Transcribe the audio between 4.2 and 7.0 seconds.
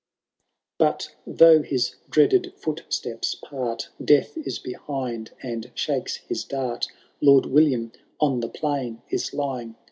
is behind and shakes his dart;